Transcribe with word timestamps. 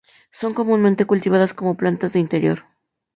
Son 0.31 0.51
comúnmente 0.55 1.05
cultivadas 1.05 1.53
como 1.53 1.77
plantas 1.77 2.11
de 2.11 2.17
interior. 2.25 2.65